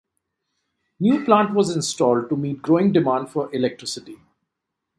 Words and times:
New 0.99 1.23
plant 1.23 1.53
was 1.53 1.75
installed 1.75 2.27
to 2.29 2.35
meet 2.35 2.63
growing 2.63 2.91
demand 2.91 3.29
for 3.29 3.53
electricity. 3.53 4.17